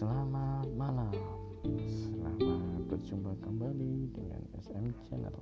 [0.00, 1.12] Selamat malam.
[1.84, 5.36] Selamat berjumpa kembali dengan SM Channel.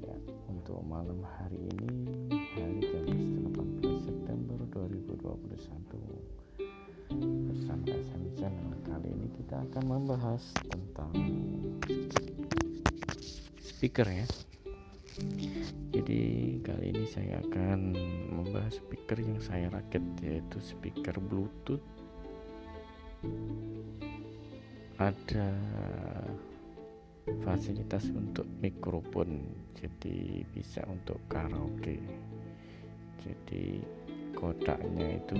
[0.00, 0.16] Ya,
[0.48, 3.36] Untuk malam hari ini Hari Kamis
[3.84, 5.52] 18 September 2021
[7.52, 8.72] Bersama SM Channel.
[8.88, 10.40] Kali ini kita akan membahas
[10.72, 11.12] tentang
[13.60, 14.24] Speaker ya.
[15.92, 16.20] Jadi
[16.64, 17.92] kali ini saya akan
[18.32, 21.84] membahas speaker yang saya rakit yaitu speaker bluetooth
[24.96, 25.52] ada
[27.42, 29.44] fasilitas untuk mikrofon
[29.76, 32.00] jadi bisa untuk karaoke.
[33.20, 33.82] Jadi
[34.38, 35.36] kotaknya itu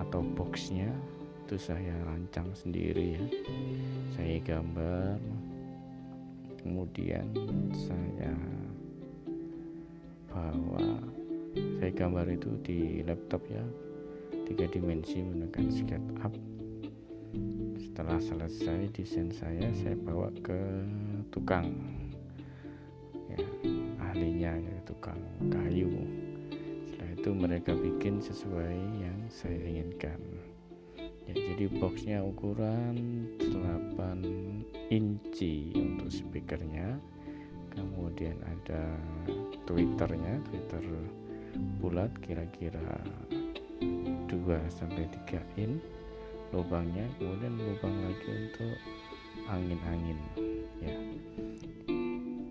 [0.00, 0.88] atau boxnya
[1.46, 3.24] itu saya rancang sendiri ya.
[4.16, 5.20] Saya gambar
[6.64, 7.30] kemudian
[7.76, 8.34] saya
[10.32, 10.98] bawa.
[11.80, 13.62] Saya gambar itu di laptop ya
[14.46, 16.55] tiga dimensi menggunakan SketchUp
[17.76, 20.60] setelah selesai desain saya saya bawa ke
[21.32, 21.72] tukang.
[23.32, 23.40] Ya
[24.00, 25.90] ahlinya ya tukang kayu.
[26.88, 30.20] Setelah itu mereka bikin sesuai yang saya inginkan.
[31.26, 37.00] Ya jadi boxnya ukuran 8 inci untuk speakernya.
[37.72, 38.96] Kemudian ada
[39.68, 40.84] twitternya twitter
[41.80, 43.00] bulat kira-kira
[43.80, 44.32] 2
[44.72, 45.80] sampai 3 in
[46.54, 48.74] lubangnya kemudian lubang lagi untuk
[49.50, 50.18] angin-angin
[50.82, 50.96] ya.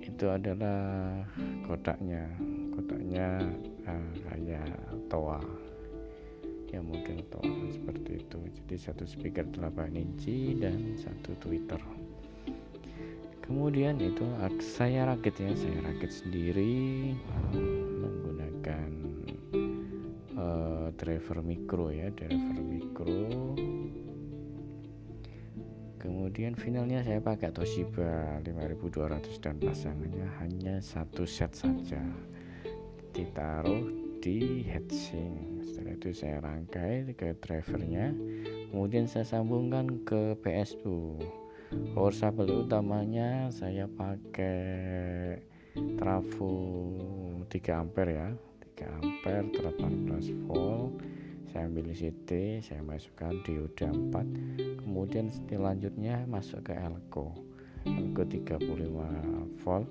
[0.03, 1.23] Itu adalah
[1.67, 2.23] kotaknya
[2.75, 3.43] kotaknya
[3.88, 4.71] uh, kayak
[5.11, 5.41] toa.
[6.71, 8.39] Ya mungkin toa seperti itu.
[8.63, 11.79] Jadi satu speaker 8 inci dan satu tweeter.
[13.45, 14.25] Kemudian itu
[14.57, 17.13] saya rakit ya saya rakit sendiri
[17.53, 19.04] menggunakan
[20.45, 23.25] uh, driver mikro ya driver mikro.
[25.97, 32.01] Kemudian finalnya saya pakai Toshiba 5200 dan pasangannya hanya satu set saja.
[33.09, 33.89] Ditaruh
[34.22, 38.13] di heatsink setelah itu saya rangkai ke drivernya.
[38.69, 41.17] Kemudian saya sambungkan ke PSU
[41.95, 45.41] power supply utamanya saya pakai
[45.97, 46.53] trafo
[47.50, 48.29] 3 ampere ya
[48.75, 51.00] 3 ampere 18 volt.
[51.47, 57.31] Saya ambil CT saya masukkan dioda 4 kemudian selanjutnya masuk ke elko.
[57.88, 59.88] Elko 35 volt.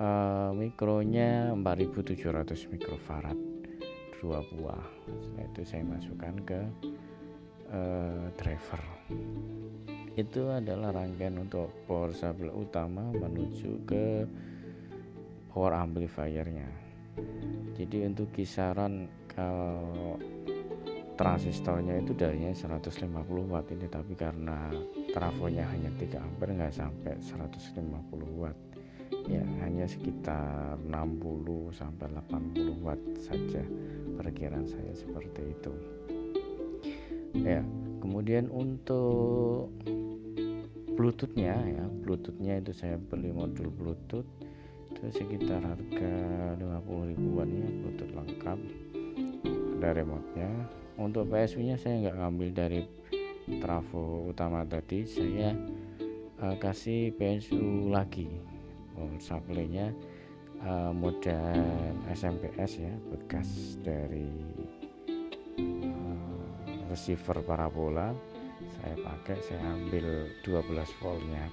[0.00, 3.36] Uh, mikronya 4700 mikrofarad.
[4.22, 4.86] Dua buah.
[5.10, 6.60] Setelah itu saya masukkan ke
[7.74, 8.82] uh, driver.
[10.14, 14.04] Itu adalah rangkaian untuk power supply utama menuju ke
[15.50, 16.89] power amplifiernya
[17.80, 20.20] jadi untuk kisaran kalau
[21.20, 22.88] transistornya itu darinya 150
[23.52, 24.72] watt ini tapi karena
[25.12, 28.56] trafonya hanya 3 ampere nggak sampai 150 watt.
[29.28, 33.60] Ya hanya sekitar 60 sampai 80 watt saja
[34.16, 35.72] perkiraan saya seperti itu.
[37.36, 37.60] Ya
[38.00, 39.68] kemudian untuk
[40.96, 44.28] bluetoothnya ya bluetoothnya itu saya beli modul bluetooth
[45.00, 46.12] itu sekitar harga
[46.60, 48.58] 50 ribuan ya bluetooth lengkap.
[49.80, 50.52] Ada remote nya
[51.00, 52.80] untuk PSU nya saya nggak ngambil dari
[53.64, 55.08] trafo utama tadi.
[55.08, 55.56] Saya
[56.44, 58.28] uh, kasih PSU lagi.
[59.00, 59.88] Oh, supply nya
[60.68, 61.64] uh, model
[62.12, 64.28] SMPS ya bekas dari
[65.56, 66.36] uh,
[66.92, 68.12] receiver parabola.
[68.76, 71.48] Saya pakai saya ambil 12 voltnya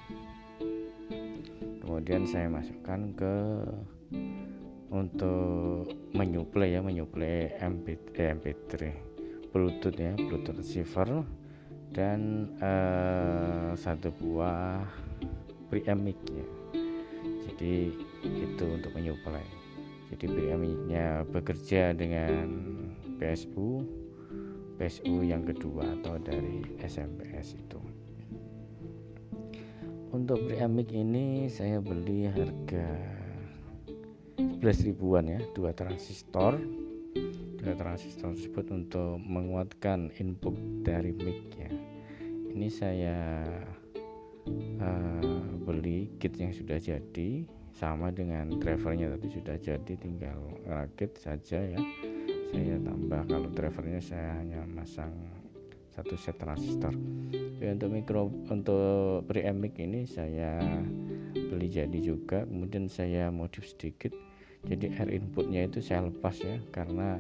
[1.88, 3.36] kemudian saya masukkan ke
[4.92, 8.92] untuk menyuplai ya menyuplai MP, eh, MP3
[9.56, 11.24] Bluetooth ya Bluetooth receiver.
[11.88, 14.84] Dan uh, satu buah
[15.72, 16.48] preamp mic ya.
[17.48, 17.96] Jadi
[18.28, 19.48] itu untuk menyuplai.
[20.12, 22.52] Jadi preamp nya bekerja dengan
[23.16, 23.88] PSU
[24.78, 27.77] PSU yang kedua atau dari SMPS itu
[30.28, 33.00] untuk preamp mic ini saya beli harga
[34.60, 34.60] 11
[34.92, 36.60] ribuan ya dua transistor.
[37.64, 40.52] Transistor tersebut untuk menguatkan input
[40.84, 41.72] dari mic ya.
[42.52, 43.20] Ini saya
[44.84, 51.64] uh, beli kit yang sudah jadi sama dengan drivernya tadi sudah jadi tinggal rakit saja
[51.64, 51.80] ya.
[52.52, 55.16] Saya tambah kalau drivernya saya hanya masang
[55.98, 56.94] satu set transistor.
[57.58, 60.62] Ya, untuk mikro untuk preamp ini saya
[61.34, 64.14] beli jadi juga kemudian saya modif sedikit.
[64.70, 67.18] Jadi air inputnya itu saya lepas ya karena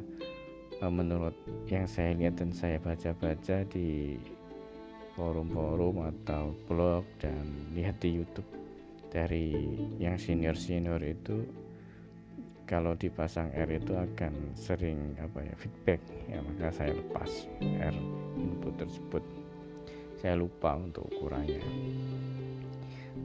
[0.77, 1.33] e, menurut
[1.65, 4.17] yang saya lihat dan saya baca-baca di
[5.17, 8.45] forum-forum atau blog dan lihat di YouTube
[9.09, 9.53] dari
[9.97, 11.41] yang senior-senior itu
[12.67, 16.03] kalau dipasang R itu akan sering apa ya feedback.
[16.27, 17.95] Ya maka saya lepas R
[18.35, 19.23] input tersebut.
[20.19, 21.63] Saya lupa untuk ukurannya.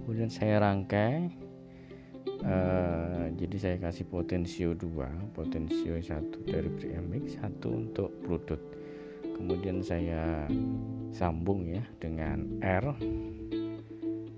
[0.06, 1.28] Kemudian saya rangkai
[2.46, 8.62] uh, jadi saya kasih potensio 2 potensio satu dari BMX satu untuk Bluetooth
[9.36, 10.46] kemudian saya
[11.10, 12.94] sambung ya dengan R.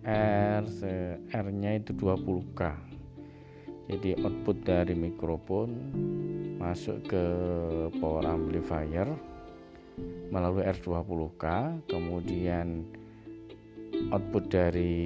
[0.05, 0.65] R
[1.33, 2.61] R nya itu 20k
[3.91, 5.71] jadi output dari mikrofon
[6.57, 7.25] masuk ke
[8.01, 9.09] power amplifier
[10.33, 11.45] melalui R20K
[11.87, 12.89] kemudian
[14.11, 14.97] output dari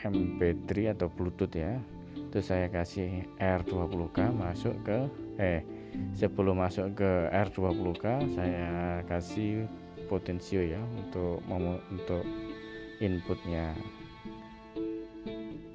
[0.00, 1.78] MP3 atau Bluetooth ya
[2.16, 4.98] itu saya kasih R20K masuk ke
[5.38, 5.62] eh
[6.14, 9.66] sebelum masuk ke R20K saya kasih
[10.10, 11.42] potensio ya untuk
[11.90, 12.26] untuk
[12.98, 13.72] inputnya.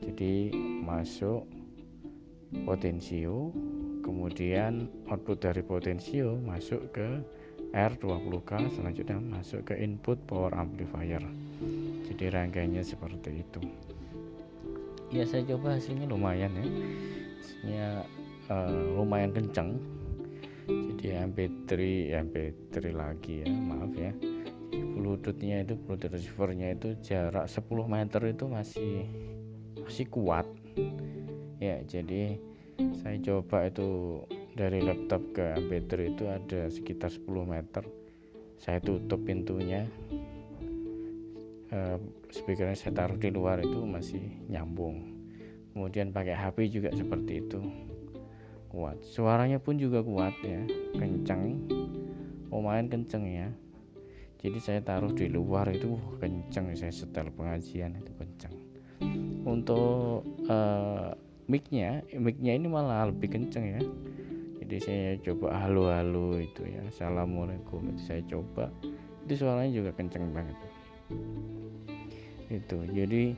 [0.04, 0.54] Jadi
[0.86, 1.48] masuk
[2.66, 3.50] potensio
[4.06, 7.26] kemudian output dari potensio masuk ke
[7.74, 11.20] R20K selanjutnya masuk ke input power amplifier.
[12.08, 13.62] Jadi rangkaiannya seperti itu.
[15.12, 16.66] Ya saya coba hasilnya lumayan ya.
[17.42, 17.88] Hasilnya
[18.48, 19.76] uh, lumayan kencang
[20.66, 21.72] jadi MP3
[22.26, 24.16] MP3 lagi ya maaf ya.
[24.74, 29.06] Bluetoothnya itu bluetooth receivernya itu jarak 10 meter itu masih
[29.86, 30.50] masih kuat
[31.66, 32.38] ya jadi
[32.76, 34.20] saya coba itu
[34.56, 37.84] dari laptop ke MP3 itu ada sekitar 10 meter.
[38.60, 39.88] Saya tutup pintunya.
[41.72, 42.00] Uh,
[42.32, 45.12] speakernya saya taruh di luar itu masih nyambung.
[45.76, 47.60] Kemudian pakai HP juga seperti itu.
[48.72, 49.04] Kuat.
[49.04, 50.64] Suaranya pun juga kuat ya.
[50.96, 51.68] Kencang
[52.52, 53.48] lumayan kenceng ya.
[54.40, 56.72] Jadi saya taruh di luar itu kenceng.
[56.76, 58.56] Saya setel pengajian itu kenceng.
[59.44, 61.12] Untuk uh,
[61.46, 63.82] micnya micnya ini malah lebih kenceng ya.
[64.66, 66.82] Jadi saya coba halo-halo itu ya.
[66.90, 67.86] Assalamualaikum.
[67.94, 68.74] Itu saya coba
[69.26, 70.58] itu suaranya juga kenceng banget.
[72.50, 73.38] Itu jadi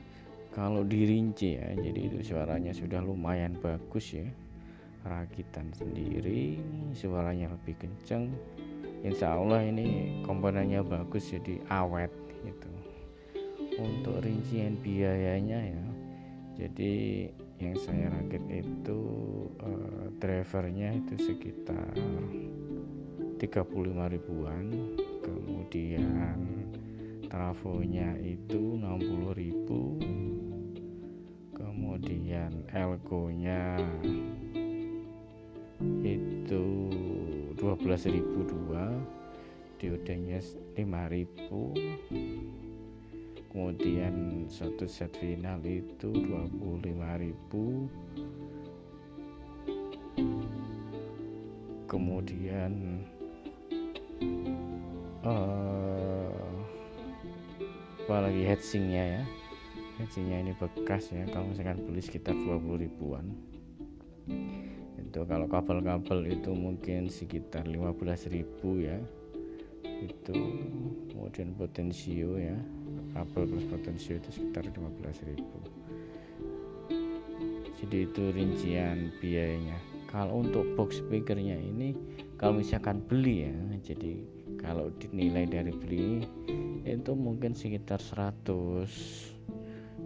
[0.56, 4.28] kalau dirinci ya jadi itu suaranya sudah lumayan bagus ya.
[5.04, 6.60] Rakitan sendiri
[6.96, 8.32] suaranya lebih kenceng.
[9.04, 12.10] Insya Allah ini komponennya bagus jadi awet
[12.42, 12.72] gitu.
[13.78, 15.84] Untuk rincian biayanya ya.
[16.58, 19.00] Jadi yang saya rakit itu
[19.58, 21.90] uh, drivernya itu sekitar
[23.42, 24.94] 35 ribuan.
[25.26, 26.46] Kemudian
[27.26, 29.98] trafonya itu 60 ribu.
[31.50, 33.74] Kemudian elko nya
[36.02, 36.64] itu
[37.58, 38.70] 12.002
[39.78, 40.38] diodenya
[40.78, 42.67] 5000
[43.48, 47.88] kemudian satu set final itu 25.000
[51.88, 53.00] kemudian
[55.24, 56.52] uh,
[58.04, 59.22] apalagi headsingnya ya?
[59.96, 63.32] Headsingnya ini bekas ya kalau misalkan beli sekitar 20 ribuan.
[65.00, 68.44] Itu kalau kabel-kabel itu mungkin sekitar 15.000
[68.84, 69.00] ya
[69.84, 70.38] itu
[71.12, 72.56] kemudian potensio ya.
[73.16, 75.78] Kabel plus potensio itu sekitar 15.000
[77.78, 79.78] jadi itu rincian biayanya.
[80.10, 81.94] Kalau untuk box speakernya ini
[82.40, 84.12] kalau misalkan beli ya jadi
[84.58, 86.26] kalau dinilai dari beli
[86.82, 88.88] itu mungkin sekitar 100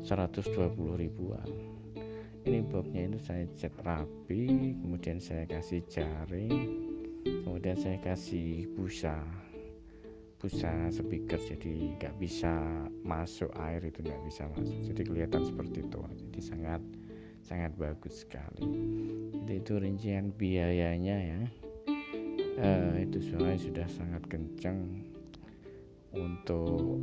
[0.02, 1.48] 120 ribuan.
[2.42, 6.90] Ini boxnya itu saya cat rapi kemudian saya kasih jaring
[7.46, 9.22] kemudian saya kasih busa
[10.42, 12.50] busa speaker jadi nggak bisa
[13.06, 14.74] masuk air itu nggak bisa masuk.
[14.90, 15.98] Jadi kelihatan seperti itu.
[16.02, 16.82] Jadi sangat
[17.46, 18.66] sangat bagus sekali.
[19.38, 21.40] Jadi itu rincian biayanya ya.
[22.58, 25.06] Uh, itu suaranya sudah sangat kencang
[26.10, 26.98] untuk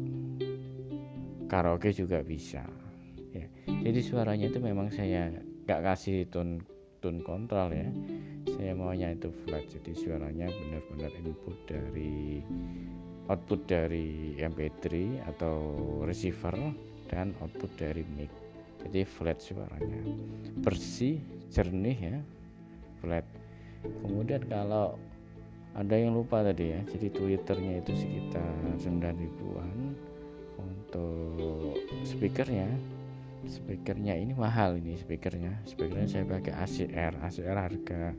[1.47, 2.67] karaoke juga bisa.
[3.31, 3.47] Ya.
[3.71, 5.31] Jadi suaranya itu memang saya
[5.63, 6.59] nggak kasih tone
[6.99, 7.87] tone kontrol ya.
[8.51, 9.63] Saya maunya itu flat.
[9.71, 12.43] Jadi suaranya benar-benar input dari
[13.29, 14.85] output dari MP3
[15.29, 15.55] atau
[16.01, 16.57] receiver
[17.09, 18.33] dan output dari mic.
[18.81, 20.01] Jadi flat suaranya.
[20.65, 21.21] Bersih
[21.53, 22.17] jernih ya
[22.99, 23.25] flat.
[23.85, 24.97] Kemudian kalau
[25.77, 29.93] ada yang lupa tadi ya jadi twitternya itu sekitar 9 ribuan
[30.57, 32.67] untuk speakernya.
[33.47, 35.63] Speakernya ini mahal ini speakernya.
[35.63, 38.11] Speakernya saya pakai ACR ACR harga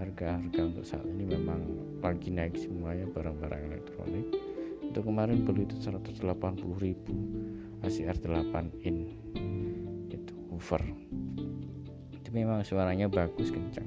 [0.00, 1.60] harga harga untuk saat ini memang
[2.00, 4.49] lagi naik semuanya barang-barang elektronik
[4.90, 6.18] untuk kemarin beli itu 180
[6.82, 7.14] ribu
[7.86, 9.06] ACR 8 in.
[10.10, 10.82] Itu over.
[12.10, 13.86] Itu memang suaranya bagus kencang.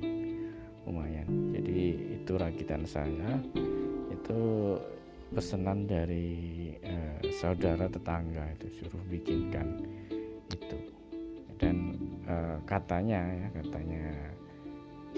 [0.88, 1.28] Lumayan.
[1.52, 1.80] Jadi
[2.24, 3.36] itu rakitan saya.
[4.16, 4.80] Itu
[5.36, 9.84] pesanan dari eh, saudara tetangga itu suruh bikinkan
[10.56, 10.80] itu.
[11.60, 14.08] Dan eh, katanya ya katanya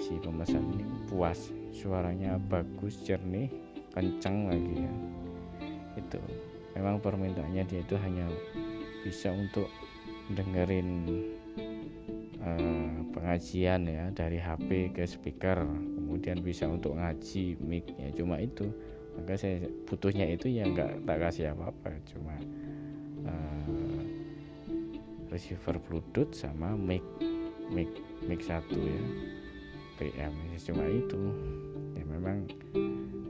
[0.02, 1.54] si pemesan ini puas.
[1.70, 3.54] Suaranya bagus jernih
[3.94, 5.15] kencang lagi ya
[5.96, 6.20] itu.
[6.76, 8.28] Memang permintaannya dia itu hanya
[9.00, 9.72] bisa untuk
[10.32, 11.08] dengerin
[12.44, 15.64] uh, pengajian ya dari HP ke speaker.
[15.66, 18.68] Kemudian bisa untuk ngaji mic ya cuma itu.
[19.16, 21.96] Maka saya butuhnya itu ya nggak tak kasih apa-apa.
[22.12, 22.36] Cuma
[23.24, 24.00] uh,
[25.32, 27.02] receiver bluetooth sama mic
[27.72, 27.88] mic
[28.28, 29.00] mic satu ya
[29.96, 31.20] PM cuma itu.
[31.96, 32.44] Ya memang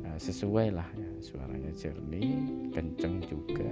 [0.02, 2.36] uh, sesuai lah ya suaranya jernih
[2.72, 3.68] kenceng juga.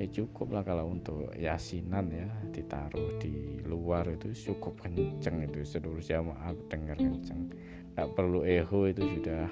[0.00, 2.24] Ya cukup lah kalau untuk yasinan ya
[2.56, 5.60] ditaruh di luar itu cukup kenceng itu.
[5.60, 7.52] Seluruh jamaah dengar kenceng.
[7.92, 9.44] Nggak perlu echo itu sudah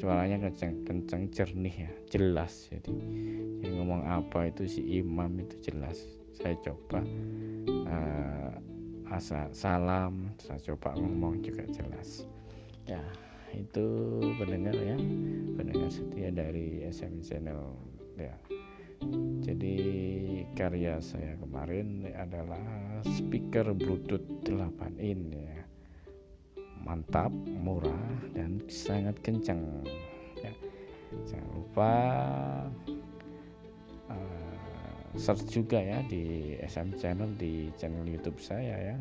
[0.00, 2.96] suaranya kenceng kenceng jernih ya jelas jadi.
[3.60, 6.00] Yang ngomong apa itu si imam itu jelas.
[6.32, 7.04] Saya coba
[7.84, 8.56] uh,
[9.12, 12.24] asa salam saya coba ngomong juga jelas.
[12.88, 13.04] Ya
[13.54, 13.86] itu
[14.36, 14.98] pendengar ya
[15.54, 17.74] pendengar setia dari SM channel
[18.18, 18.34] ya.
[19.44, 19.76] Jadi
[20.56, 22.62] karya saya kemarin adalah
[23.04, 25.60] speaker bluetooth 8 in ya.
[26.84, 29.84] Mantap murah dan sangat kencang
[30.40, 30.52] ya.
[31.28, 31.92] Jangan lupa
[35.14, 38.96] search juga ya di SM channel di channel YouTube saya ya.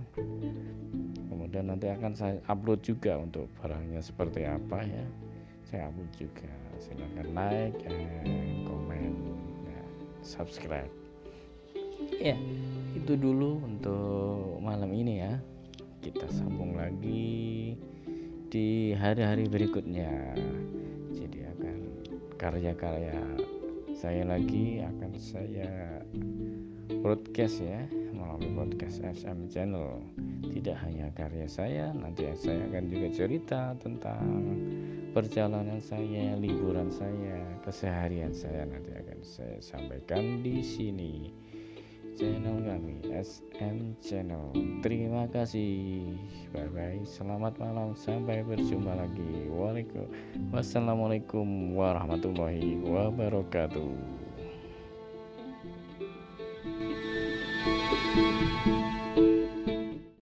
[1.30, 5.06] Kemudian nanti akan saya upload juga untuk barangnya seperti apa ya.
[5.66, 6.50] Saya upload juga.
[6.78, 9.18] Silahkan like and comment.
[9.66, 9.82] Ya,
[10.22, 10.92] subscribe.
[12.22, 12.38] Ya
[12.94, 15.34] itu dulu untuk malam ini ya.
[16.04, 17.74] Kita sambung lagi
[18.54, 20.38] di hari-hari berikutnya.
[21.16, 21.78] Jadi akan
[22.38, 23.18] karya-karya
[24.04, 26.04] saya lagi akan saya
[27.00, 30.04] broadcast ya melalui podcast SM channel.
[30.44, 34.28] Tidak hanya karya saya nanti saya akan juga cerita tentang
[35.16, 41.32] perjalanan saya liburan saya keseharian saya nanti akan saya sampaikan di sini
[42.16, 44.54] channel kami SM channel.
[44.82, 46.06] Terima kasih.
[46.54, 47.98] Bye bye selamat malam.
[47.98, 49.50] Sampai berjumpa lagi.
[49.50, 54.22] Waalaikumsalam wassalamualaikum warahmatullahi wabarakatuh